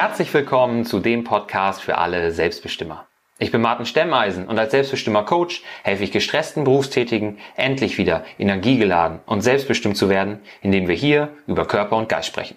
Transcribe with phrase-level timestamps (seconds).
[0.00, 3.06] Herzlich willkommen zu dem Podcast für alle Selbstbestimmer.
[3.38, 9.20] Ich bin Martin Stemmeisen und als Selbstbestimmer Coach helfe ich gestressten Berufstätigen endlich wieder energiegeladen
[9.26, 12.56] und selbstbestimmt zu werden, indem wir hier über Körper und Geist sprechen.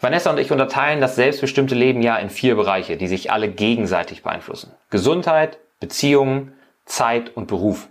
[0.00, 4.22] Vanessa und ich unterteilen das selbstbestimmte Leben ja in vier Bereiche, die sich alle gegenseitig
[4.22, 4.72] beeinflussen.
[4.90, 6.52] Gesundheit, Beziehungen,
[6.84, 7.88] Zeit und Beruf.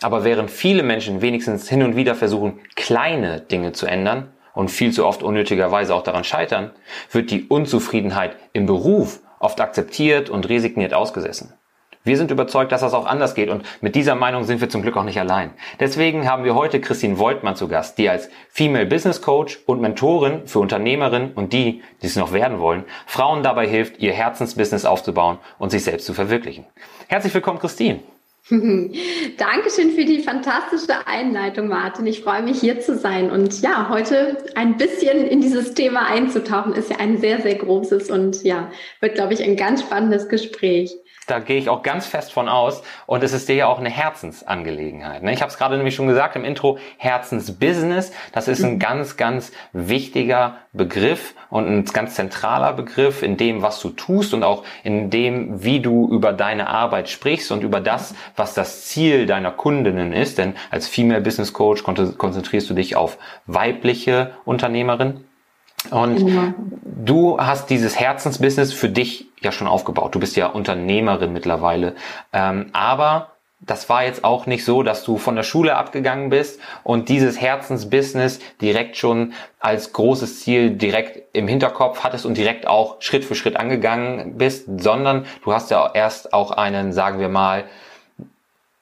[0.00, 4.92] Aber während viele Menschen wenigstens hin und wieder versuchen, kleine Dinge zu ändern und viel
[4.92, 6.70] zu oft unnötigerweise auch daran scheitern,
[7.10, 11.52] wird die Unzufriedenheit im Beruf oft akzeptiert und resigniert ausgesessen.
[12.06, 14.82] Wir sind überzeugt, dass das auch anders geht und mit dieser Meinung sind wir zum
[14.82, 15.52] Glück auch nicht allein.
[15.80, 20.46] Deswegen haben wir heute Christine Woltmann zu Gast, die als Female Business Coach und Mentorin
[20.46, 25.38] für Unternehmerinnen und die, die es noch werden wollen, Frauen dabei hilft, ihr Herzensbusiness aufzubauen
[25.58, 26.66] und sich selbst zu verwirklichen.
[27.08, 28.00] Herzlich willkommen, Christine.
[28.50, 32.06] Dankeschön für die fantastische Einleitung, Martin.
[32.06, 36.74] Ich freue mich hier zu sein und ja, heute ein bisschen in dieses Thema einzutauchen,
[36.74, 38.70] ist ja ein sehr, sehr großes und ja,
[39.00, 40.94] wird, glaube ich, ein ganz spannendes Gespräch.
[41.26, 42.82] Da gehe ich auch ganz fest von aus.
[43.06, 45.22] Und es ist dir ja auch eine Herzensangelegenheit.
[45.22, 45.32] Ne?
[45.32, 48.12] Ich habe es gerade nämlich schon gesagt im Intro, Herzensbusiness.
[48.32, 48.78] Das ist ein mhm.
[48.78, 54.42] ganz, ganz wichtiger Begriff und ein ganz zentraler Begriff in dem, was du tust und
[54.42, 59.26] auch in dem, wie du über deine Arbeit sprichst und über das, was das Ziel
[59.26, 60.38] deiner Kundinnen ist.
[60.38, 65.24] Denn als Female Business Coach konzentrierst du dich auf weibliche Unternehmerinnen.
[65.90, 66.54] Und ja.
[66.84, 70.14] du hast dieses Herzensbusiness für dich ja schon aufgebaut.
[70.14, 71.94] Du bist ja Unternehmerin mittlerweile.
[72.32, 76.60] Ähm, aber das war jetzt auch nicht so, dass du von der Schule abgegangen bist
[76.82, 83.00] und dieses Herzensbusiness direkt schon als großes Ziel direkt im Hinterkopf hattest und direkt auch
[83.00, 87.64] Schritt für Schritt angegangen bist, sondern du hast ja erst auch einen, sagen wir mal,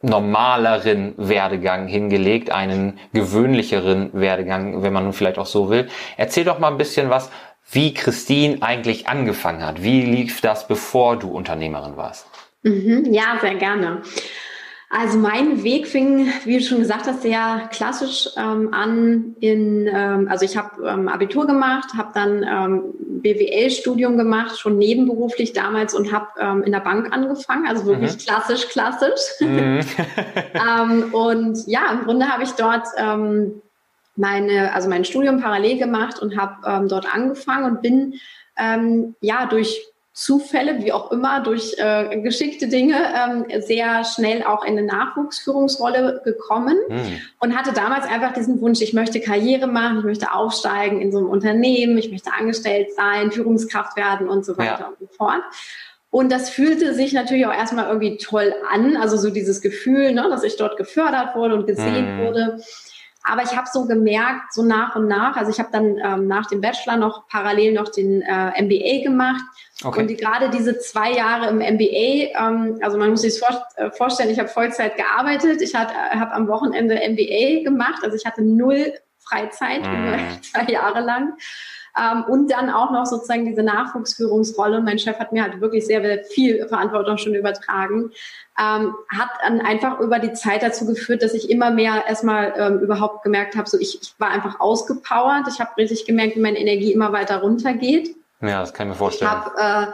[0.02, 5.88] normaleren Werdegang hingelegt, einen gewöhnlicheren Werdegang, wenn man nun vielleicht auch so will.
[6.16, 7.30] Erzähl doch mal ein bisschen was,
[7.70, 9.82] wie Christine eigentlich angefangen hat.
[9.82, 12.26] Wie lief das, bevor du Unternehmerin warst?
[12.62, 14.02] Mhm, ja, sehr gerne.
[14.94, 19.34] Also mein Weg fing, wie du schon gesagt hast, sehr klassisch ähm, an.
[19.40, 22.82] In, ähm, also ich habe ähm, Abitur gemacht, habe dann ähm,
[23.22, 27.66] BWL-Studium gemacht, schon nebenberuflich damals und habe ähm, in der Bank angefangen.
[27.66, 28.18] Also wirklich mhm.
[28.18, 29.20] klassisch, klassisch.
[29.40, 29.80] Mhm.
[30.54, 32.86] Ähm, und ja, im Grunde habe ich dort
[34.16, 38.14] meine, also mein Studium parallel gemacht und habe dort angefangen und bin
[39.20, 44.76] ja durch Zufälle, wie auch immer, durch äh, geschickte Dinge ähm, sehr schnell auch in
[44.76, 47.20] eine Nachwuchsführungsrolle gekommen mhm.
[47.40, 51.18] und hatte damals einfach diesen Wunsch, ich möchte Karriere machen, ich möchte aufsteigen in so
[51.18, 54.86] einem Unternehmen, ich möchte angestellt sein, Führungskraft werden und so weiter ja.
[54.88, 55.40] und so fort.
[56.10, 60.26] Und das fühlte sich natürlich auch erstmal irgendwie toll an, also so dieses Gefühl, ne,
[60.28, 62.26] dass ich dort gefördert wurde und gesehen mhm.
[62.26, 62.62] wurde.
[63.24, 66.46] Aber ich habe so gemerkt, so nach und nach, also ich habe dann ähm, nach
[66.46, 69.42] dem Bachelor noch parallel noch den äh, MBA gemacht.
[69.84, 70.00] Okay.
[70.00, 73.90] Und die, gerade diese zwei Jahre im MBA, ähm, also man muss sich vor, äh,
[73.90, 78.42] vorstellen, ich habe Vollzeit gearbeitet, ich äh, habe am Wochenende MBA gemacht, also ich hatte
[78.42, 80.42] null Freizeit mm.
[80.42, 81.34] zwei Jahre lang.
[81.98, 84.80] Ähm, und dann auch noch sozusagen diese Nachwuchsführungsrolle.
[84.80, 88.10] Mein Chef hat mir halt wirklich sehr, sehr viel Verantwortung schon übertragen.
[88.58, 92.78] Ähm, hat dann einfach über die Zeit dazu geführt, dass ich immer mehr erstmal ähm,
[92.80, 95.46] überhaupt gemerkt habe, so ich, ich war einfach ausgepowert.
[95.48, 98.14] Ich habe richtig gemerkt, wie meine Energie immer weiter runtergeht.
[98.40, 99.30] Ja, das kann ich mir vorstellen.
[99.30, 99.92] Ich habe äh,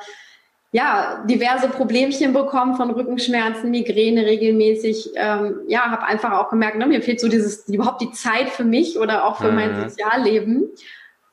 [0.70, 5.10] ja, diverse Problemchen bekommen von Rückenschmerzen, Migräne regelmäßig.
[5.14, 8.64] Ähm, ja, habe einfach auch gemerkt, ne, mir fehlt so dieses überhaupt die Zeit für
[8.64, 9.54] mich oder auch für mhm.
[9.54, 10.68] mein Sozialleben.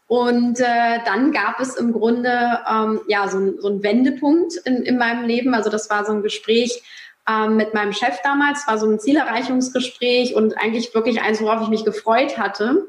[0.07, 4.97] Und äh, dann gab es im Grunde ähm, ja so, so einen Wendepunkt in, in
[4.97, 5.55] meinem Leben.
[5.55, 6.83] Also das war so ein Gespräch
[7.27, 11.69] ähm, mit meinem Chef damals, war so ein Zielerreichungsgespräch und eigentlich wirklich eins, worauf ich
[11.69, 12.87] mich gefreut hatte.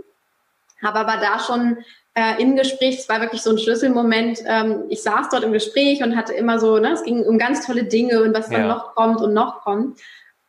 [0.82, 1.78] Habe aber da schon
[2.12, 4.40] äh, im Gespräch, es war wirklich so ein Schlüsselmoment.
[4.44, 7.64] Ähm, ich saß dort im Gespräch und hatte immer so, ne, es ging um ganz
[7.66, 8.68] tolle Dinge und was dann ja.
[8.68, 9.98] noch kommt und noch kommt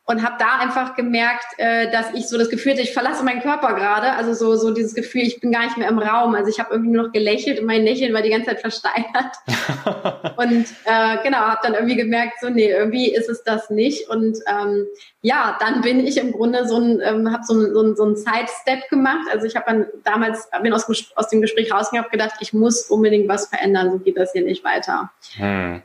[0.08, 3.42] und habe da einfach gemerkt, äh, dass ich so das Gefühl hatte, ich verlasse meinen
[3.42, 4.12] Körper gerade.
[4.14, 6.34] Also so, so dieses Gefühl, ich bin gar nicht mehr im Raum.
[6.34, 9.36] Also ich habe irgendwie nur noch gelächelt und mein Lächeln war die ganze Zeit versteinert.
[10.38, 14.08] und äh, genau, habe dann irgendwie gemerkt, so nee, irgendwie ist es das nicht.
[14.08, 14.86] Und ähm,
[15.20, 18.04] ja, dann bin ich im Grunde so ein, ähm, habe so ein, so ein, so
[18.06, 19.28] ein Sidestep gemacht.
[19.30, 20.86] Also ich habe dann damals, bin aus,
[21.16, 24.42] aus dem Gespräch rausgegangen, habe gedacht, ich muss unbedingt was verändern, so geht das hier
[24.42, 25.10] nicht weiter.
[25.36, 25.82] Hm.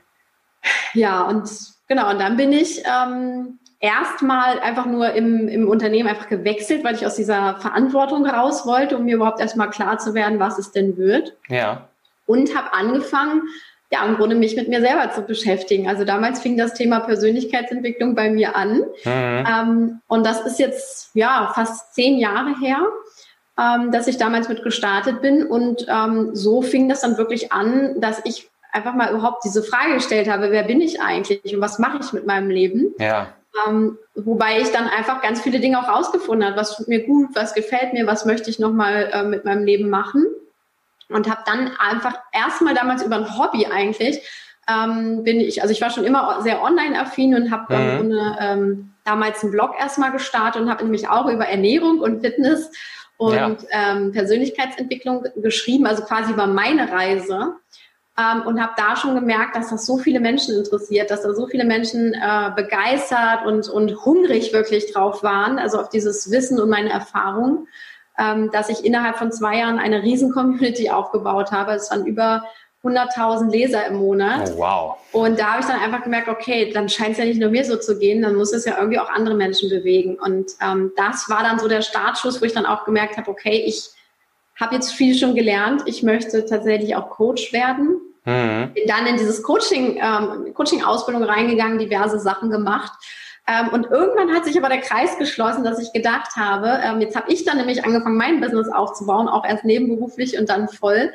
[0.94, 1.50] Ja, und
[1.90, 6.96] genau, und dann bin ich ähm, erstmal einfach nur im, im Unternehmen einfach gewechselt, weil
[6.96, 10.72] ich aus dieser Verantwortung raus wollte, um mir überhaupt erstmal klar zu werden, was es
[10.72, 11.36] denn wird.
[11.50, 11.90] Ja.
[12.26, 13.42] Und habe angefangen,
[13.92, 15.90] ja, im Grunde mich mit mir selber zu beschäftigen.
[15.90, 18.84] Also damals fing das Thema Persönlichkeitsentwicklung bei mir an.
[19.04, 19.46] Mhm.
[19.46, 22.88] Ähm, und das ist jetzt, ja, fast zehn Jahre her.
[23.58, 25.46] ähm, dass ich damals mit gestartet bin.
[25.46, 29.96] Und ähm, so fing das dann wirklich an, dass ich einfach mal überhaupt diese Frage
[29.96, 32.94] gestellt habe, wer bin ich eigentlich und was mache ich mit meinem Leben?
[32.98, 33.34] Ja.
[33.68, 37.30] Ähm, wobei ich dann einfach ganz viele Dinge auch rausgefunden habe, was tut mir gut,
[37.36, 40.26] was gefällt mir, was möchte ich nochmal äh, mit meinem Leben machen.
[41.10, 44.22] Und habe dann einfach erstmal damals über ein Hobby eigentlich,
[44.68, 48.20] ähm, bin ich, also ich war schon immer sehr online-affin und habe mhm.
[48.40, 52.72] ähm, damals einen Blog erstmal gestartet und habe nämlich auch über Ernährung und Fitness
[53.18, 53.56] und ja.
[53.72, 57.56] ähm, Persönlichkeitsentwicklung geschrieben, also quasi über meine Reise.
[58.16, 61.48] Ähm, und habe da schon gemerkt, dass das so viele Menschen interessiert, dass da so
[61.48, 66.70] viele Menschen äh, begeistert und, und hungrig wirklich drauf waren, also auf dieses Wissen und
[66.70, 67.68] meine Erfahrung,
[68.20, 71.72] ähm, dass ich innerhalb von zwei Jahren eine riesen Community aufgebaut habe.
[71.72, 72.44] Es waren über
[72.84, 74.52] 100.000 Leser im Monat.
[74.56, 74.98] Oh, wow.
[75.14, 77.64] Und da habe ich dann einfach gemerkt, okay, dann scheint es ja nicht nur mir
[77.64, 80.20] so zu gehen, dann muss es ja irgendwie auch andere Menschen bewegen.
[80.20, 83.64] Und ähm, das war dann so der Startschuss, wo ich dann auch gemerkt habe, okay,
[83.66, 83.90] ich
[84.60, 85.84] habe jetzt viel schon gelernt.
[85.86, 88.00] Ich möchte tatsächlich auch Coach werden.
[88.26, 88.74] Mhm.
[88.74, 92.94] Bin dann in dieses Coaching, ähm, Coaching-Ausbildung reingegangen, diverse Sachen gemacht.
[93.46, 97.16] Ähm, und irgendwann hat sich aber der Kreis geschlossen, dass ich gedacht habe, ähm, jetzt
[97.16, 101.12] habe ich dann nämlich angefangen, mein Business aufzubauen, auch erst nebenberuflich und dann voll.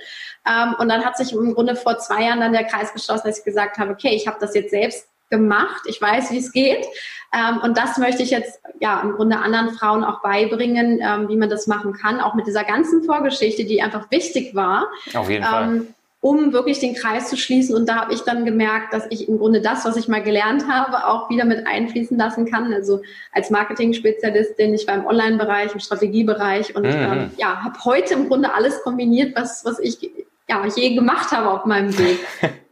[0.46, 3.38] Ähm, und dann hat sich im Grunde vor zwei Jahren dann der Kreis geschlossen, dass
[3.38, 6.87] ich gesagt habe, okay, ich habe das jetzt selbst gemacht, ich weiß, wie es geht.
[7.33, 11.37] Ähm, und das möchte ich jetzt ja im Grunde anderen Frauen auch beibringen, ähm, wie
[11.37, 14.89] man das machen kann, auch mit dieser ganzen Vorgeschichte, die einfach wichtig war.
[15.15, 15.89] Auf jeden Fall ähm,
[16.21, 17.77] um wirklich den Kreis zu schließen.
[17.77, 20.67] Und da habe ich dann gemerkt, dass ich im Grunde das, was ich mal gelernt
[20.69, 22.73] habe, auch wieder mit einfließen lassen kann.
[22.73, 23.03] Also
[23.33, 26.91] als Marketing-Spezialistin, ich war im Online-Bereich, im Strategiebereich und mhm.
[26.91, 30.11] ähm, ja, habe heute im Grunde alles kombiniert, was, was ich
[30.49, 32.19] ja, je gemacht habe auf meinem Weg.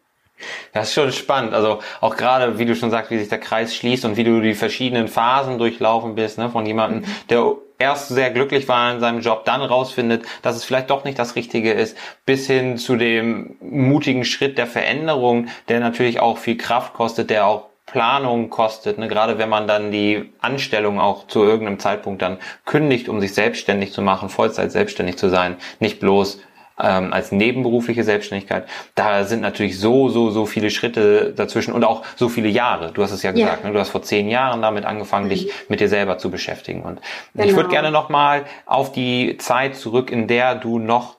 [0.72, 1.54] Das ist schon spannend.
[1.54, 4.40] Also auch gerade, wie du schon sagst, wie sich der Kreis schließt und wie du
[4.40, 9.20] die verschiedenen Phasen durchlaufen bist, ne, von jemandem, der erst sehr glücklich war in seinem
[9.20, 13.56] Job, dann rausfindet, dass es vielleicht doch nicht das Richtige ist, bis hin zu dem
[13.60, 19.06] mutigen Schritt der Veränderung, der natürlich auch viel Kraft kostet, der auch Planung kostet, ne?
[19.06, 23.92] gerade wenn man dann die Anstellung auch zu irgendeinem Zeitpunkt dann kündigt, um sich selbstständig
[23.92, 26.40] zu machen, Vollzeit selbstständig zu sein, nicht bloß
[26.78, 32.02] ähm, als nebenberufliche Selbstständigkeit, da sind natürlich so, so, so viele Schritte dazwischen und auch
[32.16, 32.92] so viele Jahre.
[32.92, 33.68] Du hast es ja gesagt, ja.
[33.68, 33.72] Ne?
[33.72, 35.30] du hast vor zehn Jahren damit angefangen, mhm.
[35.30, 36.82] dich mit dir selber zu beschäftigen.
[36.82, 37.00] Und
[37.34, 37.46] genau.
[37.46, 41.16] ich würde gerne nochmal auf die Zeit zurück, in der du noch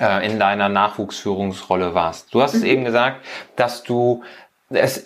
[0.00, 2.32] äh, in deiner Nachwuchsführungsrolle warst.
[2.34, 2.60] Du hast mhm.
[2.60, 3.24] es eben gesagt,
[3.56, 4.22] dass du
[4.70, 5.04] es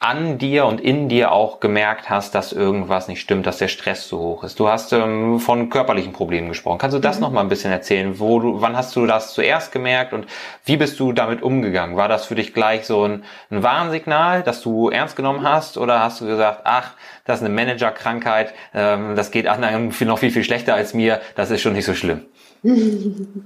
[0.00, 4.08] an dir und in dir auch gemerkt hast, dass irgendwas nicht stimmt, dass der Stress
[4.08, 4.58] zu hoch ist.
[4.58, 6.78] Du hast ähm, von körperlichen Problemen gesprochen.
[6.78, 7.22] Kannst du das mhm.
[7.22, 8.18] noch mal ein bisschen erzählen?
[8.18, 10.26] Wo du, wann hast du das zuerst gemerkt und
[10.64, 11.98] wie bist du damit umgegangen?
[11.98, 16.00] War das für dich gleich so ein, ein Warnsignal, das du ernst genommen hast, oder
[16.00, 16.94] hast du gesagt, ach,
[17.26, 21.50] das ist eine Managerkrankheit, ähm, das geht anderen noch viel viel schlechter als mir, das
[21.50, 22.24] ist schon nicht so schlimm?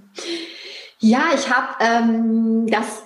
[1.00, 3.02] Ja, ich habe ähm, das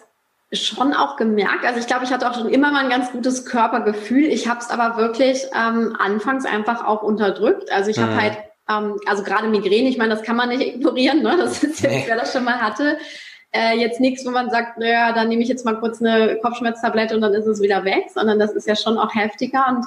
[0.53, 1.65] schon auch gemerkt.
[1.65, 4.25] Also ich glaube, ich hatte auch schon immer mal ein ganz gutes Körpergefühl.
[4.25, 7.71] Ich habe es aber wirklich ähm, anfangs einfach auch unterdrückt.
[7.71, 8.21] Also ich habe mhm.
[8.21, 8.39] halt,
[8.71, 11.23] ähm, also gerade Migräne, ich meine, das kann man nicht ignorieren.
[11.23, 11.37] Ne?
[11.37, 12.05] Das ist jetzt, nee.
[12.07, 12.99] wer das schon mal hatte.
[13.51, 17.15] Äh, jetzt nichts, wo man sagt, naja, dann nehme ich jetzt mal kurz eine Kopfschmerztablette
[17.15, 19.67] und dann ist es wieder weg, sondern das ist ja schon auch heftiger.
[19.69, 19.87] Und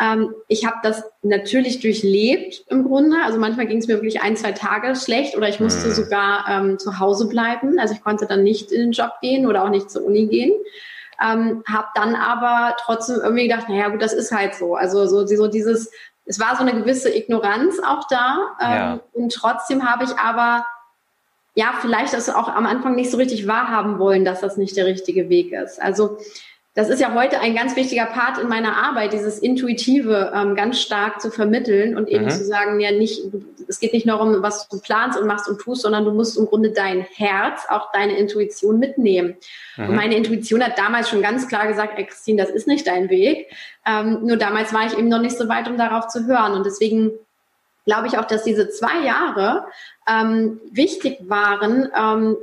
[0.00, 3.16] ähm, ich habe das natürlich durchlebt im Grunde.
[3.24, 5.92] Also manchmal ging es mir wirklich ein, zwei Tage schlecht oder ich musste mhm.
[5.92, 7.78] sogar ähm, zu Hause bleiben.
[7.78, 10.52] Also ich konnte dann nicht in den Job gehen oder auch nicht zur Uni gehen.
[11.20, 14.76] Ähm, habe dann aber trotzdem irgendwie gedacht, naja gut, das ist halt so.
[14.76, 15.90] Also so, so dieses,
[16.26, 18.56] es war so eine gewisse Ignoranz auch da.
[18.60, 19.00] Ähm, ja.
[19.14, 20.64] Und trotzdem habe ich aber
[21.56, 24.86] ja vielleicht das auch am Anfang nicht so richtig wahrhaben wollen, dass das nicht der
[24.86, 25.82] richtige Weg ist.
[25.82, 26.18] Also
[26.78, 30.80] das ist ja heute ein ganz wichtiger Part in meiner Arbeit, dieses Intuitive ähm, ganz
[30.80, 32.30] stark zu vermitteln und eben mhm.
[32.30, 33.20] zu sagen, ja nicht,
[33.66, 36.38] es geht nicht nur um, was du planst und machst und tust, sondern du musst
[36.38, 39.34] im Grunde dein Herz, auch deine Intuition mitnehmen.
[39.76, 39.88] Mhm.
[39.88, 43.10] Und meine Intuition hat damals schon ganz klar gesagt, ey Christine, das ist nicht dein
[43.10, 43.48] Weg.
[43.84, 46.52] Ähm, nur damals war ich eben noch nicht so weit, um darauf zu hören.
[46.52, 47.10] Und deswegen
[47.86, 49.64] glaube ich auch, dass diese zwei Jahre
[50.08, 52.36] ähm, wichtig waren, ähm,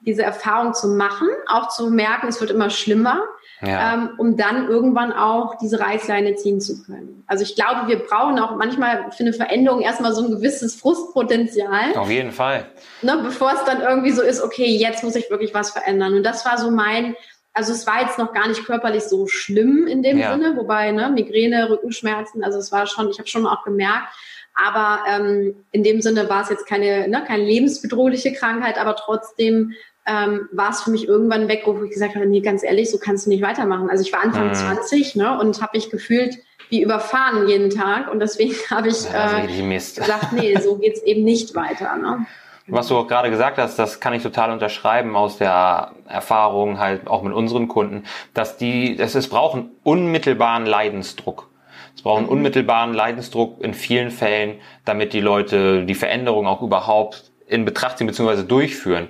[0.00, 3.22] diese Erfahrung zu machen, auch zu merken, es wird immer schlimmer
[3.60, 3.94] ja.
[3.94, 7.24] ähm, um dann irgendwann auch diese Reißleine ziehen zu können.
[7.26, 11.96] Also ich glaube, wir brauchen auch manchmal für eine Veränderung erstmal so ein gewisses Frustpotenzial.
[11.96, 12.66] Auf jeden Fall.
[13.02, 16.14] Ne, bevor es dann irgendwie so ist, okay, jetzt muss ich wirklich was verändern.
[16.14, 17.16] Und das war so mein,
[17.52, 20.32] also es war jetzt noch gar nicht körperlich so schlimm in dem ja.
[20.32, 24.08] Sinne, wobei ne, Migräne, Rückenschmerzen, also es war schon, ich habe schon auch gemerkt,
[24.54, 29.72] aber ähm, in dem Sinne war es jetzt keine, ne, keine lebensbedrohliche Krankheit, aber trotzdem
[30.08, 32.98] ähm, war es für mich irgendwann weg, wo ich gesagt habe, nee, ganz ehrlich, so
[32.98, 33.90] kannst du nicht weitermachen.
[33.90, 34.54] Also ich war Anfang mhm.
[34.54, 36.38] 20 ne, und habe mich gefühlt
[36.70, 41.24] wie überfahren jeden Tag und deswegen habe ich ja, äh, gesagt, nee, so geht's eben
[41.24, 41.96] nicht weiter.
[41.96, 42.26] Ne?
[42.70, 47.06] Was du auch gerade gesagt hast, das kann ich total unterschreiben aus der Erfahrung halt
[47.06, 51.48] auch mit unseren Kunden, dass die, dass es brauchen unmittelbaren Leidensdruck.
[51.94, 52.30] Es brauchen mhm.
[52.30, 58.06] unmittelbaren Leidensdruck in vielen Fällen, damit die Leute die Veränderung auch überhaupt in Betracht ziehen
[58.06, 58.42] bzw.
[58.42, 59.08] durchführen.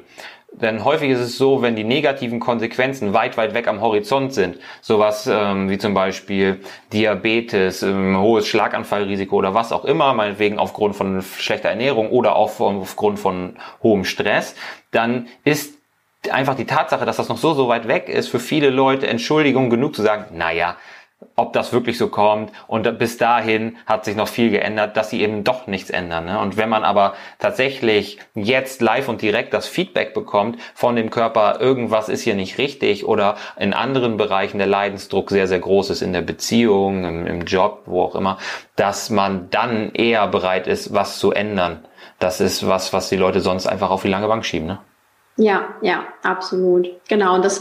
[0.52, 4.58] Denn häufig ist es so, wenn die negativen Konsequenzen weit, weit weg am Horizont sind,
[4.80, 6.60] sowas ähm, wie zum Beispiel
[6.92, 12.58] Diabetes, ähm, hohes Schlaganfallrisiko oder was auch immer, meinetwegen aufgrund von schlechter Ernährung oder auch
[12.60, 14.56] aufgrund von hohem Stress,
[14.90, 15.74] dann ist
[16.30, 19.70] einfach die Tatsache, dass das noch so, so weit weg ist, für viele Leute Entschuldigung
[19.70, 20.76] genug zu sagen, naja,
[21.38, 22.52] ob das wirklich so kommt.
[22.66, 26.26] Und bis dahin hat sich noch viel geändert, dass sie eben doch nichts ändern.
[26.26, 26.38] Ne?
[26.38, 31.60] Und wenn man aber tatsächlich jetzt live und direkt das Feedback bekommt von dem Körper,
[31.60, 36.02] irgendwas ist hier nicht richtig oder in anderen Bereichen der Leidensdruck sehr, sehr groß ist,
[36.02, 38.38] in der Beziehung, im, im Job, wo auch immer,
[38.76, 41.84] dass man dann eher bereit ist, was zu ändern.
[42.18, 44.66] Das ist was, was die Leute sonst einfach auf die lange Bank schieben.
[44.66, 44.78] Ne?
[45.36, 46.88] Ja, ja, absolut.
[47.08, 47.36] Genau.
[47.36, 47.60] Und das,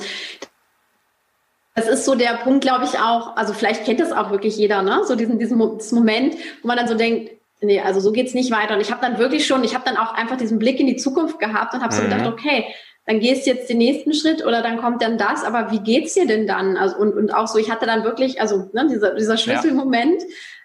[1.77, 4.81] das ist so der Punkt, glaube ich, auch, also vielleicht kennt das auch wirklich jeder,
[4.81, 5.01] ne?
[5.05, 8.73] So diesen, diesen Moment, wo man dann so denkt, nee, also so geht's nicht weiter.
[8.73, 10.95] Und ich habe dann wirklich schon, ich habe dann auch einfach diesen Blick in die
[10.95, 12.09] Zukunft gehabt und habe so mhm.
[12.09, 12.65] gedacht, okay,
[13.05, 16.15] dann gehst du jetzt den nächsten Schritt oder dann kommt dann das, aber wie geht's
[16.15, 16.77] dir denn dann?
[16.77, 20.23] Also und, und auch so, ich hatte dann wirklich, also ne, dieser, dieser Schlüsselmoment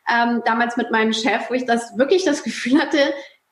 [0.08, 0.24] ja.
[0.24, 2.96] ähm, damals mit meinem Chef, wo ich das wirklich das Gefühl hatte,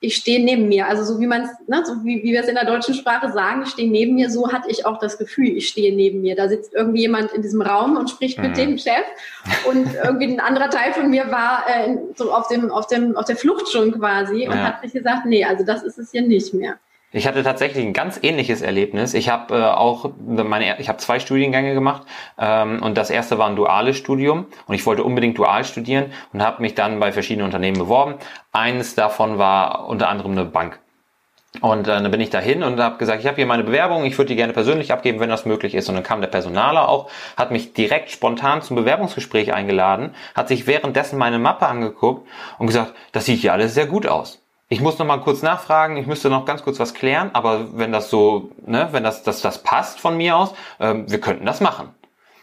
[0.02, 0.86] ich stehe neben mir.
[0.86, 3.30] Also so wie man es, ne, so wie, wie wir es in der deutschen Sprache
[3.32, 6.34] sagen, ich stehe neben mir, so hatte ich auch das Gefühl, ich stehe neben mir.
[6.34, 8.44] Da sitzt irgendwie jemand in diesem Raum und spricht mhm.
[8.44, 9.04] mit dem Chef.
[9.68, 13.26] Und irgendwie ein anderer Teil von mir war äh, so auf dem, auf dem, auf
[13.26, 14.64] der Flucht schon quasi und ja.
[14.64, 16.78] hat sich gesagt, nee, also das ist es hier nicht mehr.
[17.12, 19.14] Ich hatte tatsächlich ein ganz ähnliches Erlebnis.
[19.14, 22.02] Ich habe äh, auch meine, ich habe zwei Studiengänge gemacht
[22.38, 26.40] ähm, und das erste war ein duales Studium und ich wollte unbedingt dual studieren und
[26.40, 28.14] habe mich dann bei verschiedenen Unternehmen beworben.
[28.52, 30.78] Eines davon war unter anderem eine Bank.
[31.60, 34.16] Und äh, dann bin ich dahin und habe gesagt, ich habe hier meine Bewerbung, ich
[34.16, 35.88] würde die gerne persönlich abgeben, wenn das möglich ist.
[35.88, 40.68] Und dann kam der Personaler auch, hat mich direkt spontan zum Bewerbungsgespräch eingeladen, hat sich
[40.68, 44.40] währenddessen meine Mappe angeguckt und gesagt, das sieht ja alles sehr gut aus
[44.72, 47.90] ich muss noch mal kurz nachfragen, ich müsste noch ganz kurz was klären, aber wenn
[47.90, 51.60] das so, ne, wenn das, das, das passt von mir aus, ähm, wir könnten das
[51.60, 51.88] machen.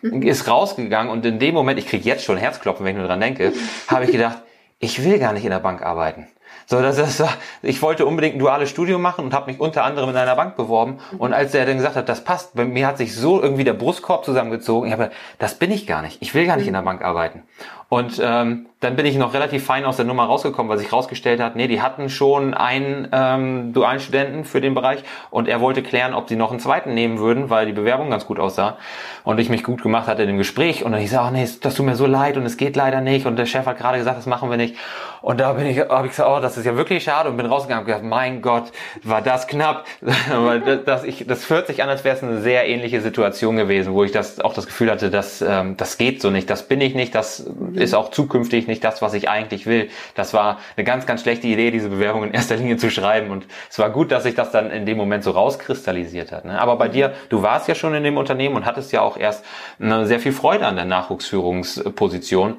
[0.01, 0.21] Mhm.
[0.21, 3.21] Ist rausgegangen und in dem Moment, ich kriege jetzt schon Herzklopfen, wenn ich nur dran
[3.21, 3.53] denke,
[3.87, 4.39] habe ich gedacht,
[4.79, 6.27] ich will gar nicht in der Bank arbeiten.
[6.69, 7.29] So, das, war,
[7.61, 10.57] ich wollte unbedingt ein duales Studium machen und habe mich unter anderem in einer Bank
[10.57, 10.99] beworben.
[11.13, 11.17] Mhm.
[11.17, 13.71] Und als er dann gesagt hat, das passt, bei mir hat sich so irgendwie der
[13.71, 14.89] Brustkorb zusammengezogen.
[14.89, 15.09] Ich habe,
[15.39, 16.21] das bin ich gar nicht.
[16.21, 17.43] Ich will gar nicht in der Bank arbeiten.
[17.89, 21.39] Und ähm, dann bin ich noch relativ fein aus der Nummer rausgekommen, weil sich rausgestellt
[21.39, 25.81] hat, nee, die hatten schon einen ähm, dualen Studenten für den Bereich und er wollte
[25.81, 28.77] klären, ob sie noch einen zweiten nehmen würden, weil die Bewerbung ganz gut aussah
[29.23, 31.47] und ich mich gut gemacht hatte in dem Gespräch und dann ich sage, oh, nee,
[31.61, 33.99] das tut mir so leid und es geht leider nicht und der Chef hat gerade
[33.99, 34.75] gesagt, das machen wir nicht
[35.21, 37.45] und da bin ich, habe ich gesagt, oh, das ist ja wirklich schade und bin
[37.45, 38.71] rausgegangen und gedacht, mein Gott,
[39.03, 39.85] war das knapp,
[40.29, 43.55] weil das, das, ich, das hört sich an, als wäre es eine sehr ähnliche Situation
[43.57, 46.67] gewesen, wo ich das auch das Gefühl hatte, dass ähm, das geht so nicht, das
[46.67, 49.89] bin ich nicht, das ist auch zukünftig nicht das, was ich eigentlich will.
[50.15, 53.31] Das war eine ganz, ganz schlechte Idee, diese Bewerbung in erster Linie zu schreiben.
[53.31, 56.45] Und es war gut, dass sich das dann in dem Moment so rauskristallisiert hat.
[56.45, 56.59] Ne?
[56.59, 59.43] Aber bei dir, du warst ja schon in dem Unternehmen und hattest ja auch erst
[59.79, 62.57] sehr viel Freude an der Nachwuchsführungsposition.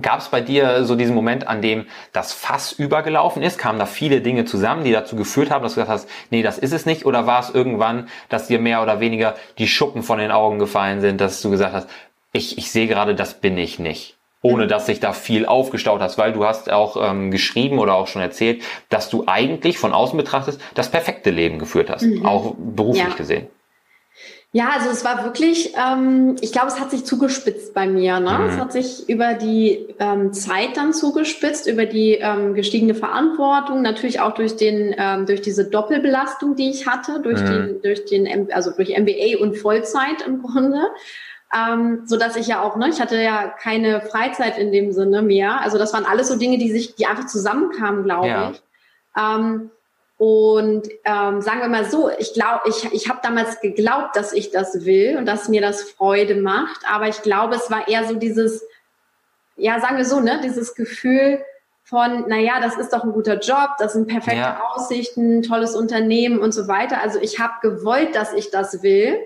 [0.00, 3.58] Gab es bei dir so diesen Moment, an dem das Fass übergelaufen ist?
[3.58, 6.58] Kamen da viele Dinge zusammen, die dazu geführt haben, dass du gesagt hast, nee, das
[6.58, 7.04] ist es nicht?
[7.04, 11.02] Oder war es irgendwann, dass dir mehr oder weniger die Schuppen von den Augen gefallen
[11.02, 11.88] sind, dass du gesagt hast,
[12.32, 14.16] ich, ich sehe gerade, das bin ich nicht?
[14.44, 18.08] ohne dass sich da viel aufgestaut hast, weil du hast auch ähm, geschrieben oder auch
[18.08, 22.26] schon erzählt, dass du eigentlich von außen betrachtest das perfekte Leben geführt hast, mhm.
[22.26, 23.14] auch beruflich ja.
[23.14, 23.46] gesehen.
[24.54, 28.20] Ja, also es war wirklich, ähm, ich glaube, es hat sich zugespitzt bei mir.
[28.20, 28.38] Ne?
[28.38, 28.44] Mhm.
[28.50, 34.20] Es hat sich über die ähm, Zeit dann zugespitzt, über die ähm, gestiegene Verantwortung, natürlich
[34.20, 37.46] auch durch den, ähm, durch diese Doppelbelastung, die ich hatte, durch mhm.
[37.46, 40.82] den, durch den, also durch MBA und Vollzeit im Grunde
[41.54, 45.22] ähm, so dass ich ja auch, ne, ich hatte ja keine Freizeit in dem Sinne
[45.22, 45.60] mehr.
[45.60, 48.50] Also das waren alles so Dinge, die sich, die einfach zusammenkamen, glaube ja.
[48.50, 48.62] ich.
[49.16, 49.70] Ähm,
[50.22, 54.52] und ähm, sagen wir mal so, ich glaube, ich, ich habe damals geglaubt, dass ich
[54.52, 56.82] das will und dass mir das Freude macht.
[56.88, 58.64] Aber ich glaube, es war eher so dieses,
[59.56, 61.42] ja, sagen wir so, ne, dieses Gefühl
[61.82, 64.62] von, naja, das ist doch ein guter Job, das sind perfekte ja.
[64.72, 67.02] Aussichten, tolles Unternehmen und so weiter.
[67.02, 69.18] Also ich habe gewollt, dass ich das will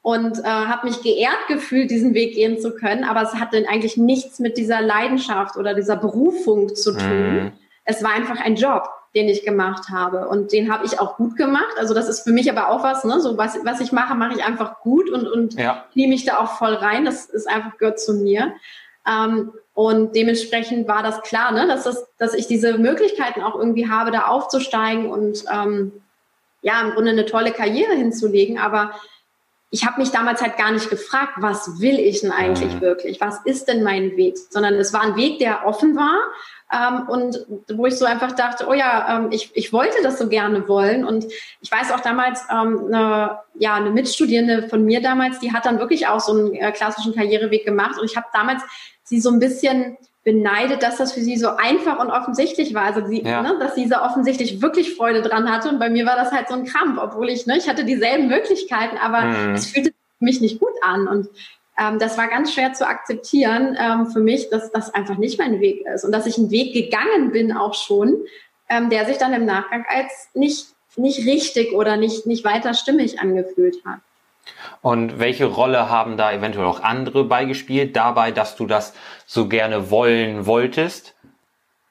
[0.00, 3.04] und äh, habe mich geehrt gefühlt, diesen Weg gehen zu können.
[3.04, 7.34] Aber es hatte eigentlich nichts mit dieser Leidenschaft oder dieser Berufung zu tun.
[7.34, 7.52] Mhm.
[7.84, 10.28] Es war einfach ein Job, den ich gemacht habe.
[10.28, 11.74] Und den habe ich auch gut gemacht.
[11.78, 13.20] Also das ist für mich aber auch was, ne?
[13.20, 15.84] So was, was ich mache, mache ich einfach gut und, und ja.
[15.94, 17.04] nehme mich da auch voll rein.
[17.04, 18.52] Das ist einfach gehört zu mir.
[19.06, 21.66] Ähm, und dementsprechend war das klar, ne?
[21.66, 25.92] dass, das, dass ich diese Möglichkeiten auch irgendwie habe, da aufzusteigen und ähm,
[26.62, 28.58] ja, im Grunde eine tolle Karriere hinzulegen.
[28.58, 28.90] Aber
[29.70, 32.80] ich habe mich damals halt gar nicht gefragt, was will ich denn eigentlich mhm.
[32.80, 33.20] wirklich?
[33.20, 34.36] Was ist denn mein Weg?
[34.50, 36.18] Sondern es war ein Weg, der offen war
[36.72, 40.28] ähm, und wo ich so einfach dachte, oh ja, ähm, ich, ich wollte das so
[40.28, 41.04] gerne wollen.
[41.04, 41.26] Und
[41.60, 45.78] ich weiß auch damals, ähm, eine, ja, eine Mitstudierende von mir damals, die hat dann
[45.78, 47.98] wirklich auch so einen äh, klassischen Karriereweg gemacht.
[47.98, 48.62] Und ich habe damals
[49.02, 52.82] sie so ein bisschen beneidet, dass das für sie so einfach und offensichtlich war.
[52.82, 53.40] Also sie, ja.
[53.40, 55.70] ne, dass sie so offensichtlich wirklich Freude dran hatte.
[55.70, 58.28] Und bei mir war das halt so ein Krampf, obwohl ich, ne, ich hatte dieselben
[58.28, 59.54] Möglichkeiten, aber mhm.
[59.54, 61.08] es fühlte mich nicht gut an.
[61.08, 61.28] Und
[61.78, 65.60] ähm, das war ganz schwer zu akzeptieren ähm, für mich, dass das einfach nicht mein
[65.60, 66.04] Weg ist.
[66.04, 68.16] Und dass ich einen Weg gegangen bin auch schon,
[68.68, 70.66] ähm, der sich dann im Nachgang als nicht,
[70.96, 74.00] nicht richtig oder nicht, nicht weiter stimmig angefühlt hat.
[74.80, 78.94] Und welche Rolle haben da eventuell auch andere beigespielt, dabei, dass du das
[79.26, 81.14] so gerne wollen wolltest?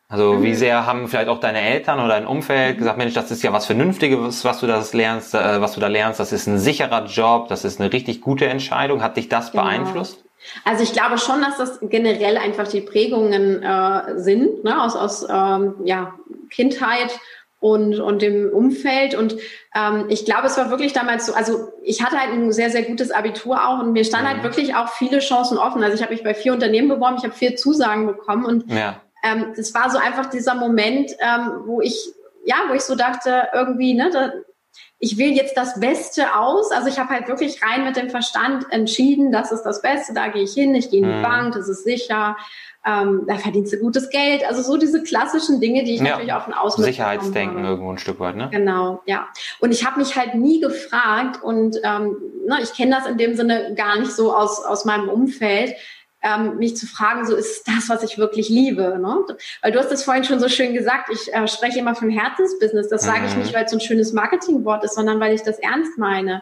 [0.09, 0.43] Also mhm.
[0.43, 2.79] wie sehr haben vielleicht auch deine Eltern oder dein Umfeld mhm.
[2.79, 5.87] gesagt, Mensch, das ist ja was Vernünftiges, was du das lernst, äh, was du da
[5.87, 9.01] lernst, das ist ein sicherer Job, das ist eine richtig gute Entscheidung.
[9.01, 9.63] Hat dich das genau.
[9.63, 10.23] beeinflusst?
[10.63, 15.27] Also ich glaube schon, dass das generell einfach die Prägungen äh, sind, ne, aus, aus
[15.29, 16.13] ähm, ja,
[16.49, 17.19] Kindheit
[17.59, 19.15] und, und dem Umfeld.
[19.15, 19.35] Und
[19.75, 22.83] ähm, ich glaube, es war wirklich damals so, also ich hatte halt ein sehr, sehr
[22.83, 24.43] gutes Abitur auch und mir standen halt mhm.
[24.43, 25.83] wirklich auch viele Chancen offen.
[25.83, 29.01] Also ich habe mich bei vier Unternehmen beworben, ich habe vier Zusagen bekommen und ja.
[29.23, 31.97] Ähm, das war so einfach dieser Moment, ähm, wo ich,
[32.45, 34.31] ja, wo ich so dachte, irgendwie, ne, da,
[34.99, 36.71] ich will jetzt das Beste aus.
[36.71, 40.27] Also ich habe halt wirklich rein mit dem Verstand entschieden, das ist das Beste, da
[40.27, 41.23] gehe ich hin, ich gehe in die mhm.
[41.23, 42.35] Bank, das ist sicher
[42.87, 44.47] ähm, da verdienst du gutes Geld.
[44.47, 46.11] Also so diese klassischen Dinge, die ich ja.
[46.11, 48.49] natürlich auch von außen Sicherheitsdenken irgendwo ein Stück weit, ne?
[48.51, 49.27] Genau, ja.
[49.59, 53.35] Und ich habe mich halt nie gefragt und ähm, na, ich kenne das in dem
[53.35, 55.75] Sinne gar nicht so aus, aus meinem Umfeld,
[56.27, 58.99] ähm, mich zu fragen, so ist das, was ich wirklich liebe.
[58.99, 59.25] Ne?
[59.61, 62.89] Weil du hast es vorhin schon so schön gesagt, ich äh, spreche immer von Herzensbusiness.
[62.89, 63.41] Das sage ich mhm.
[63.41, 66.41] nicht, weil es so ein schönes Marketingwort ist, sondern weil ich das ernst meine.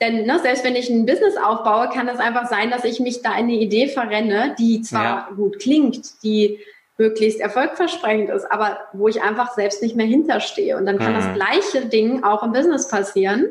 [0.00, 3.22] Denn ne, selbst wenn ich ein Business aufbaue, kann es einfach sein, dass ich mich
[3.22, 5.28] da in eine Idee verrenne, die zwar ja.
[5.34, 6.60] gut klingt, die
[6.98, 10.76] möglichst erfolgversprechend ist, aber wo ich einfach selbst nicht mehr hinterstehe.
[10.76, 11.16] Und dann kann mhm.
[11.16, 13.48] das gleiche Ding auch im Business passieren.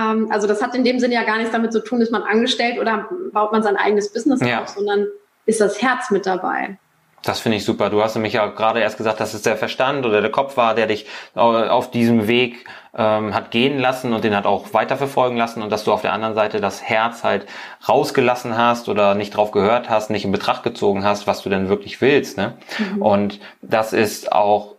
[0.00, 2.22] Ähm, also das hat in dem Sinne ja gar nichts damit zu tun, ist man
[2.22, 4.62] angestellt oder baut man sein eigenes Business ja.
[4.62, 5.06] auf, sondern
[5.46, 6.78] ist das Herz mit dabei.
[7.22, 7.90] Das finde ich super.
[7.90, 10.74] Du hast nämlich ja gerade erst gesagt, dass es der Verstand oder der Kopf war,
[10.74, 12.64] der dich äh, auf diesem Weg
[12.96, 16.14] ähm, hat gehen lassen und den hat auch weiterverfolgen lassen und dass du auf der
[16.14, 17.46] anderen Seite das Herz halt
[17.86, 21.68] rausgelassen hast oder nicht drauf gehört hast, nicht in Betracht gezogen hast, was du denn
[21.68, 22.38] wirklich willst.
[22.38, 22.56] Ne?
[22.78, 23.02] Mhm.
[23.02, 24.76] Und das ist auch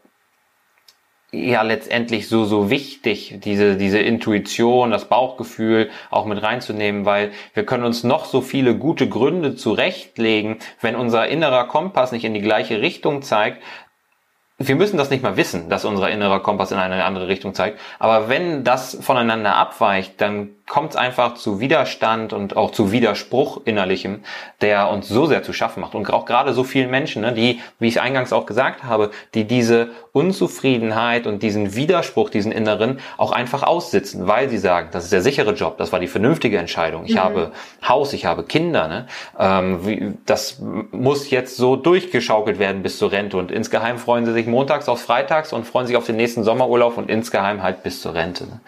[1.33, 7.65] ja letztendlich so so wichtig, diese diese Intuition, das Bauchgefühl auch mit reinzunehmen, weil wir
[7.65, 12.41] können uns noch so viele gute Gründe zurechtlegen, wenn unser innerer Kompass nicht in die
[12.41, 13.61] gleiche Richtung zeigt,
[14.67, 17.79] wir müssen das nicht mal wissen, dass unser innerer Kompass in eine andere Richtung zeigt.
[17.99, 23.59] Aber wenn das voneinander abweicht, dann kommt es einfach zu Widerstand und auch zu Widerspruch
[23.65, 24.21] innerlichem,
[24.61, 25.95] der uns so sehr zu schaffen macht.
[25.95, 29.43] Und auch gerade so vielen Menschen, ne, die, wie ich eingangs auch gesagt habe, die
[29.43, 35.11] diese Unzufriedenheit und diesen Widerspruch, diesen inneren, auch einfach aussitzen, weil sie sagen, das ist
[35.11, 37.03] der sichere Job, das war die vernünftige Entscheidung.
[37.05, 37.19] Ich mhm.
[37.19, 37.51] habe
[37.85, 38.87] Haus, ich habe Kinder.
[38.87, 39.07] Ne?
[39.37, 43.35] Ähm, wie, das muss jetzt so durchgeschaukelt werden bis zur Rente.
[43.35, 46.97] Und insgeheim freuen sie sich montags auf freitags und freuen sich auf den nächsten Sommerurlaub
[46.97, 48.45] und insgeheim halt bis zur Rente.
[48.45, 48.59] Ne?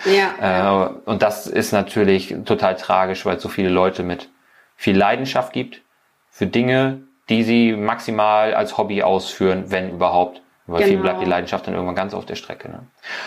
[0.41, 0.87] Ja.
[0.87, 4.29] Äh, und das ist natürlich total tragisch, weil es so viele Leute mit
[4.75, 5.81] viel Leidenschaft gibt
[6.29, 10.41] für Dinge, die sie maximal als Hobby ausführen, wenn überhaupt.
[10.65, 10.91] Weil genau.
[10.91, 12.69] viel bleibt die Leidenschaft dann irgendwann ganz auf der Strecke.
[12.69, 12.79] Ne?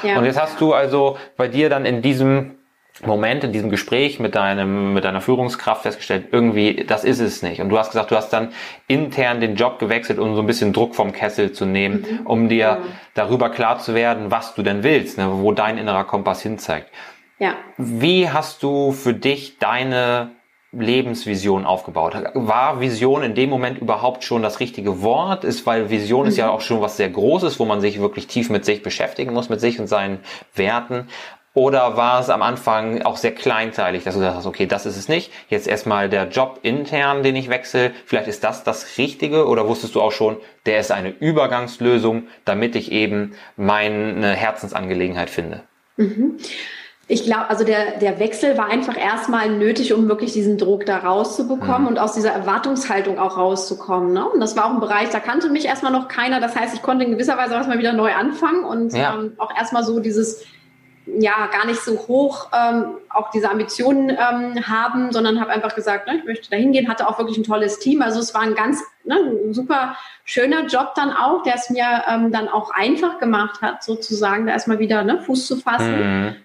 [0.03, 0.19] Ja.
[0.19, 2.57] Und jetzt hast du also bei dir dann in diesem
[3.05, 7.61] Moment in diesem Gespräch mit deinem, mit deiner Führungskraft festgestellt, irgendwie, das ist es nicht.
[7.61, 8.53] Und du hast gesagt, du hast dann
[8.89, 12.27] intern den Job gewechselt, um so ein bisschen Druck vom Kessel zu nehmen, mhm.
[12.27, 12.79] um dir ja.
[13.15, 16.91] darüber klar zu werden, was du denn willst, ne, wo dein innerer Kompass hinzeigt.
[17.39, 17.55] Ja.
[17.77, 20.31] Wie hast du für dich deine
[20.73, 22.17] Lebensvision aufgebaut?
[22.35, 25.45] War Vision in dem Moment überhaupt schon das richtige Wort?
[25.45, 26.29] Ist, weil Vision mhm.
[26.29, 26.53] ist ja mhm.
[26.53, 29.61] auch schon was sehr Großes, wo man sich wirklich tief mit sich beschäftigen muss, mit
[29.61, 30.21] sich und seinen
[30.55, 31.09] Werten.
[31.57, 34.99] Oder war es am Anfang auch sehr kleinteilig, dass du gesagt hast, okay, das ist
[34.99, 35.33] es nicht.
[35.49, 37.93] Jetzt erstmal der Job intern, den ich wechsle.
[38.05, 39.47] Vielleicht ist das das Richtige.
[39.47, 45.63] Oder wusstest du auch schon, der ist eine Übergangslösung, damit ich eben meine Herzensangelegenheit finde?
[45.97, 46.37] Mhm.
[47.09, 50.99] Ich glaube, also der, der Wechsel war einfach erstmal nötig, um wirklich diesen Druck da
[50.99, 51.89] rauszubekommen mhm.
[51.89, 54.13] und aus dieser Erwartungshaltung auch rauszukommen.
[54.13, 54.29] Ne?
[54.29, 56.39] Und das war auch ein Bereich, da kannte mich erstmal noch keiner.
[56.39, 59.15] Das heißt, ich konnte in gewisser Weise erstmal wieder neu anfangen und ja.
[59.15, 60.45] ähm, auch erstmal so dieses,
[61.07, 66.09] ja, gar nicht so hoch ähm, auch diese Ambitionen ähm, haben, sondern habe einfach gesagt,
[66.09, 68.03] ne, ich möchte da hingehen, hatte auch wirklich ein tolles Team.
[68.03, 72.05] Also es war ein ganz ne, ein super schöner Job dann auch, der es mir
[72.09, 76.25] ähm, dann auch einfach gemacht hat, sozusagen, da erstmal wieder ne, Fuß zu fassen.
[76.25, 76.37] Mhm.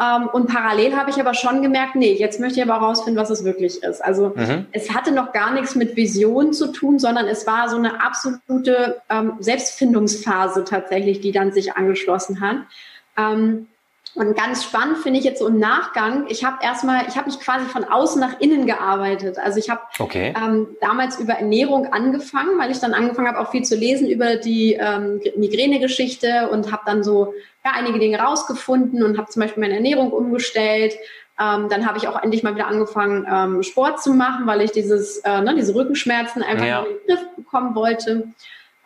[0.00, 3.30] Ähm, und parallel habe ich aber schon gemerkt, nee, jetzt möchte ich aber herausfinden, was
[3.30, 4.04] es wirklich ist.
[4.04, 4.66] Also mhm.
[4.72, 9.00] es hatte noch gar nichts mit Vision zu tun, sondern es war so eine absolute
[9.10, 12.58] ähm, Selbstfindungsphase tatsächlich, die dann sich angeschlossen hat.
[13.16, 13.66] Ähm,
[14.14, 17.38] und ganz spannend finde ich jetzt so im Nachgang, ich habe erstmal, ich habe mich
[17.38, 19.38] quasi von außen nach innen gearbeitet.
[19.38, 20.34] Also ich habe okay.
[20.36, 24.36] ähm, damals über Ernährung angefangen, weil ich dann angefangen habe, auch viel zu lesen über
[24.36, 29.60] die ähm, Migräne-Geschichte und habe dann so ja, einige Dinge rausgefunden und habe zum Beispiel
[29.60, 30.94] meine Ernährung umgestellt.
[31.40, 34.72] Ähm, dann habe ich auch endlich mal wieder angefangen, ähm, Sport zu machen, weil ich
[34.72, 36.80] dieses, äh, ne, diese Rückenschmerzen einfach ja.
[36.80, 38.28] in den Griff bekommen wollte.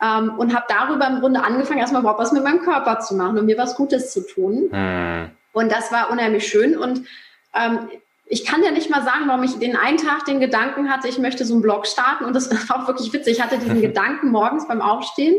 [0.03, 3.37] Ähm, und habe darüber im Grunde angefangen, erstmal überhaupt was mit meinem Körper zu machen
[3.37, 4.69] und mir was Gutes zu tun.
[4.69, 5.29] Mhm.
[5.53, 6.77] Und das war unheimlich schön.
[6.77, 7.07] Und
[7.55, 7.89] ähm,
[8.25, 11.19] ich kann ja nicht mal sagen, warum ich den einen Tag den Gedanken hatte, ich
[11.19, 12.25] möchte so einen Blog starten.
[12.25, 13.37] Und das war auch wirklich witzig.
[13.37, 15.35] Ich hatte diesen Gedanken morgens beim Aufstehen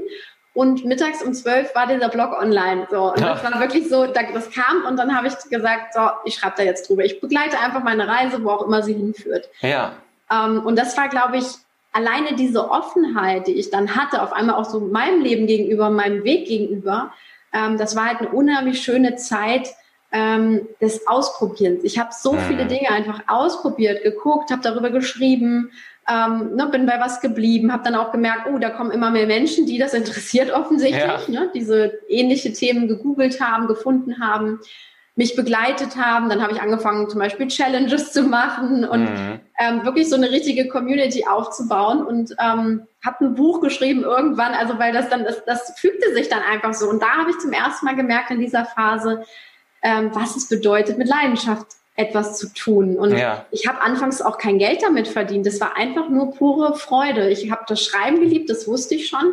[0.54, 2.86] und mittags um zwölf war dieser Blog online.
[2.90, 3.12] So.
[3.12, 6.54] Und das war wirklich so, das kam und dann habe ich gesagt, so, ich schreibe
[6.58, 7.04] da jetzt drüber.
[7.04, 9.48] Ich begleite einfach meine Reise, wo auch immer sie hinführt.
[9.60, 9.92] Ja.
[10.30, 11.46] Ähm, und das war, glaube ich,
[11.94, 16.24] alleine diese Offenheit, die ich dann hatte, auf einmal auch so meinem Leben gegenüber, meinem
[16.24, 17.12] Weg gegenüber,
[17.52, 19.68] ähm, das war halt eine unheimlich schöne Zeit
[20.12, 21.84] ähm, des Ausprobierens.
[21.84, 22.40] Ich habe so mhm.
[22.48, 25.70] viele Dinge einfach ausprobiert, geguckt, habe darüber geschrieben,
[26.08, 29.26] ähm, ne, bin bei was geblieben, habe dann auch gemerkt, oh, da kommen immer mehr
[29.26, 31.40] Menschen, die das interessiert offensichtlich, ja.
[31.40, 34.58] ne, diese ähnliche Themen gegoogelt haben, gefunden haben
[35.16, 36.28] mich begleitet haben.
[36.28, 39.40] Dann habe ich angefangen, zum Beispiel Challenges zu machen und mhm.
[39.58, 44.78] ähm, wirklich so eine richtige Community aufzubauen und ähm, habe ein Buch geschrieben irgendwann, also
[44.78, 46.88] weil das dann, das, das fügte sich dann einfach so.
[46.88, 49.24] Und da habe ich zum ersten Mal gemerkt in dieser Phase,
[49.82, 52.96] ähm, was es bedeutet, mit Leidenschaft etwas zu tun.
[52.96, 53.46] Und ja.
[53.52, 55.46] ich habe anfangs auch kein Geld damit verdient.
[55.46, 57.30] Das war einfach nur pure Freude.
[57.30, 59.32] Ich habe das Schreiben geliebt, das wusste ich schon.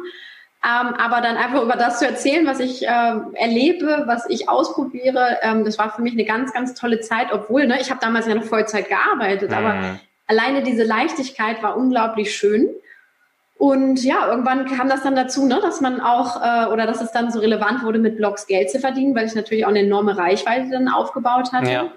[0.63, 5.39] Ähm, aber dann einfach über das zu erzählen, was ich äh, erlebe, was ich ausprobiere,
[5.41, 8.27] ähm, das war für mich eine ganz, ganz tolle Zeit, obwohl, ne, ich habe damals
[8.27, 9.57] ja noch Vollzeit gearbeitet, mhm.
[9.57, 12.69] aber alleine diese Leichtigkeit war unglaublich schön.
[13.57, 17.11] Und ja, irgendwann kam das dann dazu, ne, dass man auch, äh, oder dass es
[17.11, 20.15] dann so relevant wurde, mit Blogs Geld zu verdienen, weil ich natürlich auch eine enorme
[20.15, 21.71] Reichweite dann aufgebaut hatte.
[21.71, 21.91] Ja.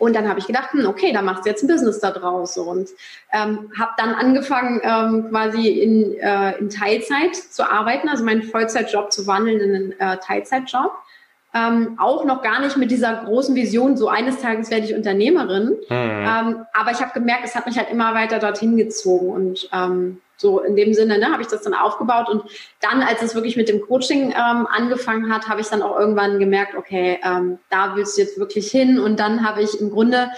[0.00, 2.56] Und dann habe ich gedacht, hm, okay, da machst du jetzt ein Business da draus.
[2.56, 2.88] Und
[3.32, 9.12] ähm, habe dann angefangen, ähm, quasi in, äh, in Teilzeit zu arbeiten, also meinen Vollzeitjob
[9.12, 10.92] zu wandeln in einen äh, Teilzeitjob.
[11.52, 15.70] Ähm, auch noch gar nicht mit dieser großen Vision, so eines Tages werde ich Unternehmerin.
[15.70, 15.76] Mhm.
[15.88, 19.30] Ähm, aber ich habe gemerkt, es hat mich halt immer weiter dorthin gezogen.
[19.30, 22.28] Und ähm, so in dem Sinne ne, habe ich das dann aufgebaut.
[22.28, 22.44] Und
[22.80, 26.38] dann, als es wirklich mit dem Coaching ähm, angefangen hat, habe ich dann auch irgendwann
[26.38, 29.00] gemerkt, okay, ähm, da willst du jetzt wirklich hin.
[29.00, 30.30] Und dann habe ich im Grunde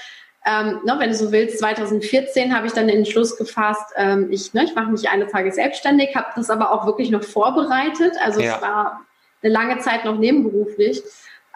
[0.44, 4.52] ähm, ne, wenn du so willst, 2014 habe ich dann den Entschluss gefasst, ähm, ich,
[4.54, 8.14] ne, ich mache mich eines Tages selbstständig, habe das aber auch wirklich noch vorbereitet.
[8.24, 8.56] Also ja.
[8.56, 9.02] es war
[9.42, 11.02] eine lange Zeit noch nebenberuflich,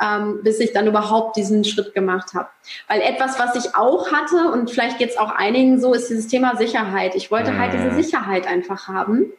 [0.00, 2.48] ähm, bis ich dann überhaupt diesen Schritt gemacht habe.
[2.88, 6.28] Weil etwas, was ich auch hatte, und vielleicht geht es auch einigen so, ist dieses
[6.28, 7.14] Thema Sicherheit.
[7.14, 8.02] Ich wollte halt diese mhm.
[8.02, 9.32] Sicherheit einfach haben.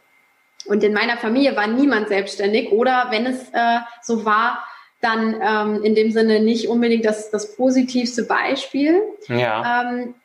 [0.66, 4.64] Und in meiner Familie war niemand selbstständig oder wenn es äh, so war,
[5.00, 9.02] dann ähm, in dem Sinne nicht unbedingt das, das positivste Beispiel.
[9.28, 9.84] Ja.
[9.84, 10.16] Ähm,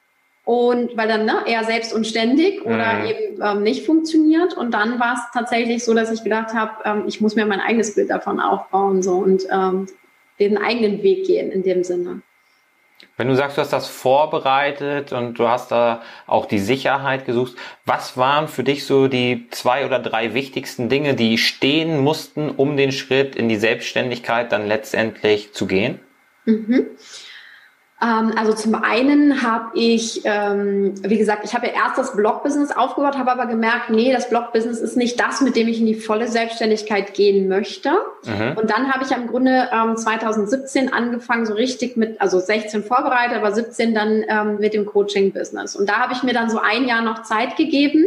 [0.44, 3.06] und weil dann ne, eher selbst und ständig oder mhm.
[3.06, 4.54] eben ähm, nicht funktioniert.
[4.54, 7.60] Und dann war es tatsächlich so, dass ich gedacht habe, ähm, ich muss mir mein
[7.60, 9.86] eigenes Bild davon aufbauen so und ähm,
[10.40, 12.22] den eigenen Weg gehen in dem Sinne.
[13.16, 17.54] Wenn du sagst, du hast das vorbereitet und du hast da auch die Sicherheit gesucht,
[17.84, 22.76] was waren für dich so die zwei oder drei wichtigsten Dinge, die stehen mussten, um
[22.76, 26.00] den Schritt in die Selbstständigkeit dann letztendlich zu gehen?
[26.46, 26.86] Mhm.
[28.02, 32.72] Ähm, also zum einen habe ich, ähm, wie gesagt, ich habe ja erst das Blog-Business
[32.72, 35.94] aufgebaut, habe aber gemerkt, nee, das Blog-Business ist nicht das, mit dem ich in die
[35.94, 37.90] volle Selbstständigkeit gehen möchte.
[38.24, 38.56] Mhm.
[38.56, 43.36] Und dann habe ich im Grunde ähm, 2017 angefangen, so richtig mit, also 16 vorbereitet,
[43.36, 45.76] aber 17 dann ähm, mit dem Coaching-Business.
[45.76, 48.06] Und da habe ich mir dann so ein Jahr noch Zeit gegeben.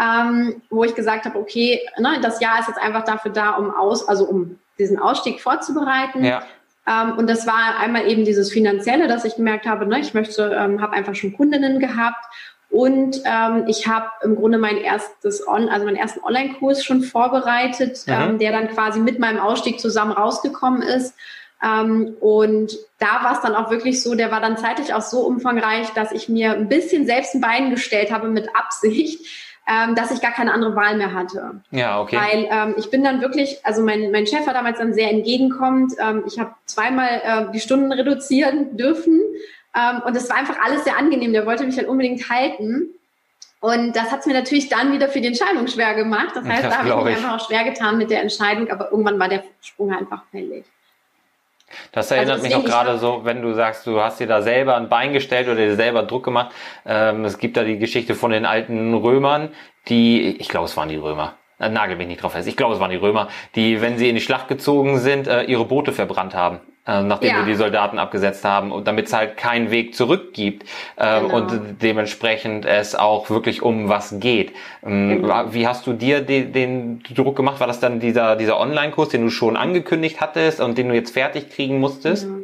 [0.00, 3.70] Ähm, wo ich gesagt habe, okay, ne, das Jahr ist jetzt einfach dafür da, um
[3.70, 6.24] aus, also um diesen Ausstieg vorzubereiten.
[6.24, 6.42] Ja.
[6.90, 10.56] Ähm, und das war einmal eben dieses Finanzielle, dass ich gemerkt habe, ne, ich möchte,
[10.58, 12.24] ähm, habe einfach schon Kundinnen gehabt
[12.70, 18.04] und ähm, ich habe im Grunde mein erstes On also meinen ersten Online-Kurs schon vorbereitet,
[18.06, 18.12] mhm.
[18.12, 21.14] ähm, der dann quasi mit meinem Ausstieg zusammen rausgekommen ist.
[21.62, 25.20] Ähm, und da war es dann auch wirklich so, der war dann zeitlich auch so
[25.20, 29.26] umfangreich, dass ich mir ein bisschen selbst ein Bein gestellt habe mit Absicht,
[29.68, 31.60] ähm, dass ich gar keine andere Wahl mehr hatte.
[31.70, 32.16] Ja, okay.
[32.16, 35.94] Weil ähm, ich bin dann wirklich, also mein, mein Chef war damals dann sehr entgegenkommend.
[35.98, 39.20] Ähm, ich habe zweimal äh, die Stunden reduzieren dürfen.
[39.76, 41.32] Ähm, und es war einfach alles sehr angenehm.
[41.32, 42.88] Der wollte mich halt unbedingt halten.
[43.60, 46.30] Und das hat es mir natürlich dann wieder für die Entscheidung schwer gemacht.
[46.34, 48.90] Das heißt, das da habe ich mich einfach auch schwer getan mit der Entscheidung, aber
[48.90, 50.64] irgendwann war der Sprung einfach fällig.
[51.92, 54.76] Das erinnert also mich auch gerade so, wenn du sagst, du hast dir da selber
[54.76, 56.52] ein Bein gestellt oder dir selber Druck gemacht.
[56.86, 59.50] Ähm, es gibt da die Geschichte von den alten Römern,
[59.88, 62.74] die, ich glaube, es waren die Römer, äh, nagel mich nicht drauf fest, ich glaube,
[62.74, 65.92] es waren die Römer, die, wenn sie in die Schlacht gezogen sind, äh, ihre Boote
[65.92, 67.36] verbrannt haben äh, nachdem ja.
[67.38, 70.64] wir die Soldaten abgesetzt haben und damit es halt keinen Weg zurück gibt
[70.96, 71.36] äh, genau.
[71.36, 74.52] und dementsprechend es auch wirklich um was geht.
[74.84, 75.52] Ähm, genau.
[75.52, 77.60] Wie hast du dir den, den Druck gemacht?
[77.60, 81.12] War das dann dieser, dieser Online-Kurs, den du schon angekündigt hattest und den du jetzt
[81.12, 82.26] fertig kriegen musstest?
[82.26, 82.39] Mhm.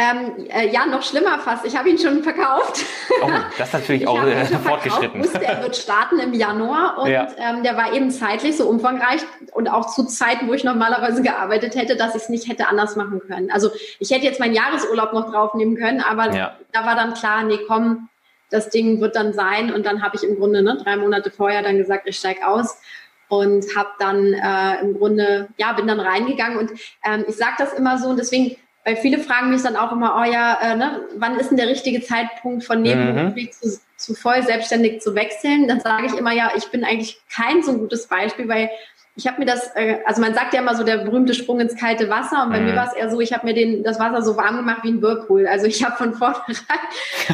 [0.00, 1.66] Ähm, äh, ja, noch schlimmer fast.
[1.66, 2.86] Ich habe ihn schon verkauft.
[3.20, 5.20] Oh, das ist natürlich auch äh, fortgeschritten.
[5.20, 7.28] Ich wusste, er wird starten im Januar und ja.
[7.36, 9.20] ähm, der war eben zeitlich so umfangreich
[9.52, 12.96] und auch zu Zeiten, wo ich normalerweise gearbeitet hätte, dass ich es nicht hätte anders
[12.96, 13.50] machen können.
[13.50, 16.56] Also ich hätte jetzt meinen Jahresurlaub noch draufnehmen können, aber ja.
[16.72, 18.08] da war dann klar, nee, komm,
[18.48, 21.62] das Ding wird dann sein und dann habe ich im Grunde ne, drei Monate vorher
[21.62, 22.80] dann gesagt, ich steige aus
[23.28, 26.70] und habe dann äh, im Grunde, ja, bin dann reingegangen und
[27.04, 30.16] ähm, ich sage das immer so und deswegen weil viele fragen mich dann auch immer,
[30.20, 33.52] oh ja, äh, ne, wann ist denn der richtige Zeitpunkt von Nebenberuflich mhm.
[33.52, 35.68] zu, zu voll selbstständig zu wechseln?
[35.68, 38.70] Dann sage ich immer, ja, ich bin eigentlich kein so gutes Beispiel, weil
[39.16, 41.76] ich habe mir das, äh, also man sagt ja immer so der berühmte Sprung ins
[41.76, 42.66] kalte Wasser und bei mhm.
[42.66, 44.92] mir war es eher so, ich habe mir den, das Wasser so warm gemacht wie
[44.92, 45.46] ein Whirlpool.
[45.46, 46.56] Also ich habe von vornherein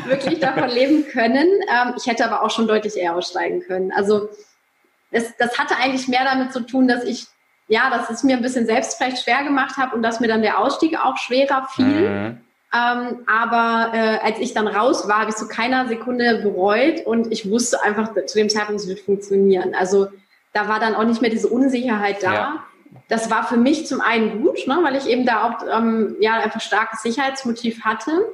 [0.07, 1.47] wirklich davon leben können.
[1.47, 3.93] Ähm, ich hätte aber auch schon deutlich eher aussteigen können.
[3.93, 4.29] Also
[5.13, 7.27] es, das hatte eigentlich mehr damit zu tun, dass ich
[7.69, 10.43] ja, dass es mir ein bisschen selbst vielleicht schwer gemacht habe und dass mir dann
[10.43, 12.11] der Ausstieg auch schwerer fiel.
[12.11, 12.41] Mhm.
[12.75, 17.33] Ähm, aber äh, als ich dann raus war, habe ich so keiner Sekunde bereut und
[17.33, 19.75] ich wusste einfach zu dem Zeitpunkt, es wird funktionieren.
[19.75, 20.09] Also
[20.53, 22.33] da war dann auch nicht mehr diese Unsicherheit da.
[22.33, 22.65] Ja.
[23.09, 26.35] Das war für mich zum einen gut, ne, weil ich eben da auch ähm, ja
[26.35, 28.27] einfach starkes Sicherheitsmotiv hatte.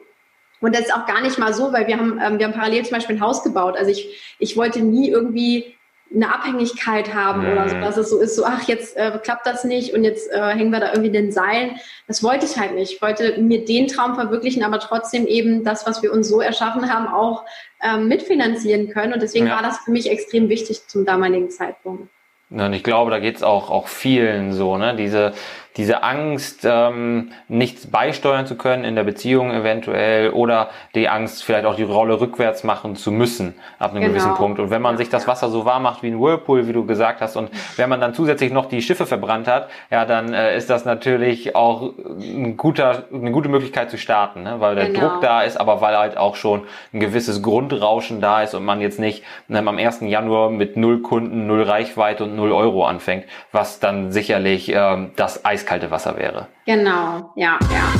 [0.60, 2.84] Und das ist auch gar nicht mal so, weil wir haben, ähm, wir haben parallel
[2.84, 3.76] zum Beispiel ein Haus gebaut.
[3.76, 5.76] Also ich, ich wollte nie irgendwie
[6.14, 7.52] eine Abhängigkeit haben mhm.
[7.52, 10.30] oder so, dass es so ist, so, ach, jetzt äh, klappt das nicht und jetzt
[10.30, 11.76] äh, hängen wir da irgendwie in den Seilen.
[12.06, 12.92] Das wollte ich halt nicht.
[12.92, 16.92] Ich wollte mir den Traum verwirklichen, aber trotzdem eben das, was wir uns so erschaffen
[16.92, 17.44] haben, auch
[17.82, 19.12] ähm, mitfinanzieren können.
[19.12, 19.56] Und deswegen ja.
[19.56, 22.08] war das für mich extrem wichtig zum damaligen Zeitpunkt.
[22.50, 24.94] Und ich glaube, da geht's auch, auch vielen so, ne?
[24.94, 25.32] Diese,
[25.76, 31.64] diese Angst, ähm, nichts beisteuern zu können in der Beziehung eventuell oder die Angst, vielleicht
[31.64, 34.12] auch die Rolle rückwärts machen zu müssen ab einem genau.
[34.12, 34.60] gewissen Punkt.
[34.60, 37.20] Und wenn man sich das Wasser so warm macht wie ein Whirlpool, wie du gesagt
[37.20, 40.68] hast, und wenn man dann zusätzlich noch die Schiffe verbrannt hat, ja, dann äh, ist
[40.68, 44.56] das natürlich auch ein guter, eine gute Möglichkeit zu starten, ne?
[44.58, 45.08] weil der genau.
[45.08, 48.80] Druck da ist, aber weil halt auch schon ein gewisses Grundrauschen da ist und man
[48.80, 50.00] jetzt nicht ne, am 1.
[50.02, 55.44] Januar mit null Kunden, null Reichweite und null Euro anfängt, was dann sicherlich ähm, das
[55.44, 56.48] Eis eiskalte Wasser wäre.
[56.66, 57.92] Genau, ja, ja.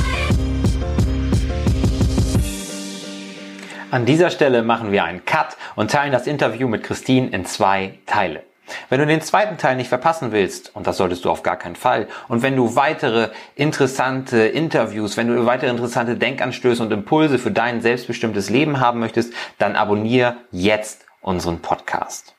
[3.89, 7.99] An dieser Stelle machen wir einen Cut und teilen das Interview mit Christine in zwei
[8.05, 8.43] Teile.
[8.89, 11.75] Wenn du den zweiten Teil nicht verpassen willst, und das solltest du auf gar keinen
[11.75, 17.51] Fall, und wenn du weitere interessante Interviews, wenn du weitere interessante Denkanstöße und Impulse für
[17.51, 22.32] dein selbstbestimmtes Leben haben möchtest, dann abonniere jetzt unseren Podcast.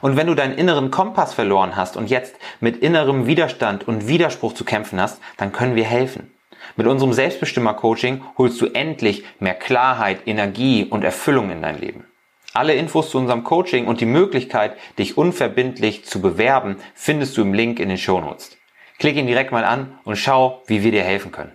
[0.00, 4.54] Und wenn du deinen inneren Kompass verloren hast und jetzt mit innerem Widerstand und Widerspruch
[4.54, 6.32] zu kämpfen hast, dann können wir helfen.
[6.76, 12.06] Mit unserem Selbstbestimmer-Coaching holst du endlich mehr Klarheit, Energie und Erfüllung in dein Leben.
[12.54, 17.54] Alle Infos zu unserem Coaching und die Möglichkeit, dich unverbindlich zu bewerben, findest du im
[17.54, 18.56] Link in den Shownotes.
[18.98, 21.52] Klick ihn direkt mal an und schau, wie wir dir helfen können.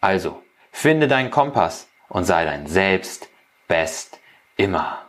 [0.00, 3.28] Also, finde deinen Kompass und sei dein Selbst
[3.68, 4.20] best
[4.56, 5.03] immer.